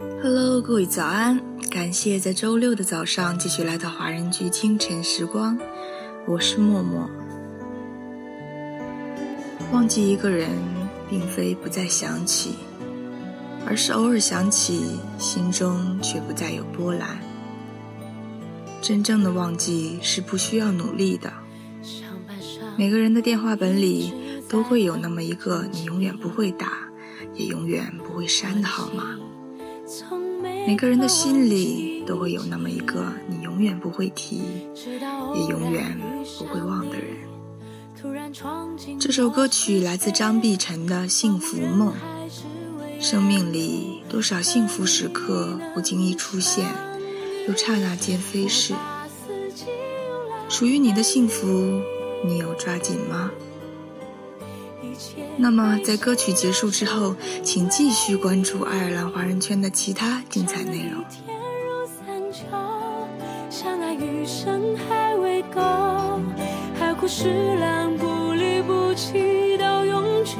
[0.00, 1.38] Hello，各位早安！
[1.70, 5.58] 感谢在周六的早上继续来到华人居清晨时光，
[6.26, 7.06] 我是默默。
[9.70, 10.48] 忘记一个人，
[11.10, 12.54] 并非不再想起，
[13.66, 17.18] 而是偶尔想起，心中却不再有波澜。
[18.80, 21.30] 真正的忘记是不需要努力的。
[22.78, 24.14] 每个人的电话本里
[24.48, 26.88] 都会有那么一个你永远不会打，
[27.34, 29.18] 也永远不会删的号码。
[30.66, 34.42] 每个人的心里都会有那么一个你永远不会提，
[35.34, 35.98] 也永远
[36.38, 37.16] 不会忘的人。
[38.98, 41.92] 这首歌曲来自张碧晨的《幸福梦》。
[43.00, 46.66] 生命里多少幸福时刻不经意出现，
[47.48, 48.74] 又刹那间飞逝。
[50.48, 51.80] 属于你的幸福，
[52.24, 53.30] 你有抓紧吗？
[54.82, 55.22] 一切。
[55.36, 61.04] 那么在歌曲结束之后，请继续关注爱尔兰华人圈的其他精彩内容。
[61.08, 61.36] 天
[61.66, 62.44] 如三秋，
[63.50, 65.60] 相爱余生还未够。
[66.78, 70.32] 海枯石烂，不离不弃到永久。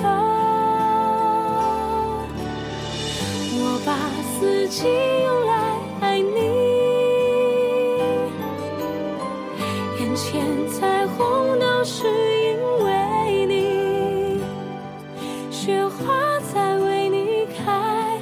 [3.62, 3.94] 我把
[4.38, 4.84] 四季
[5.24, 5.52] 用来
[6.00, 6.40] 爱你。
[10.00, 12.29] 眼前彩虹都是。
[15.70, 18.18] 雪花在为你开，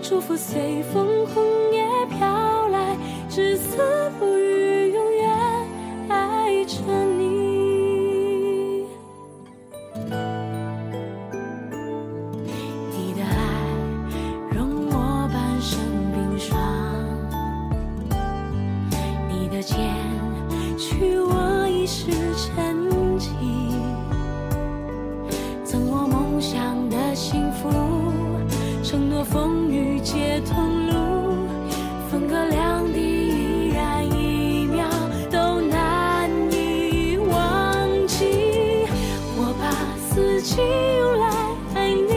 [0.00, 1.81] 祝福随风红叶
[40.42, 41.26] 四季用来
[41.76, 42.10] 爱你，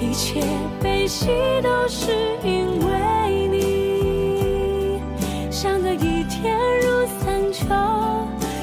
[0.00, 0.40] 一切
[0.80, 1.26] 悲喜
[1.62, 2.10] 都是
[2.42, 5.02] 因为你。
[5.50, 7.66] 相爱一天如三秋，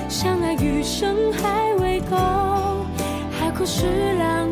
[0.10, 2.16] 相爱余生还未够，
[3.40, 3.86] 海枯石
[4.18, 4.50] 烂。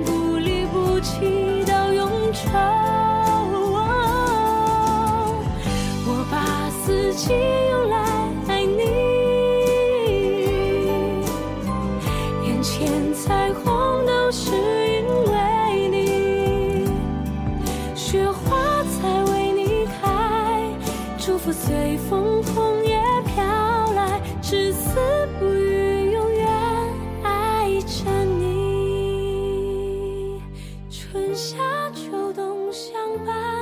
[7.25, 7.76] 用来爱
[13.13, 16.85] 彩虹都是因为你，
[17.95, 20.71] 雪花才为你开，
[21.17, 23.43] 祝福随风红叶飘
[23.93, 24.99] 来，至死
[25.39, 26.47] 不渝，永远
[27.23, 28.09] 爱着
[28.39, 28.41] 你，
[30.89, 31.57] 春夏
[31.93, 32.93] 秋冬相
[33.25, 33.56] 伴。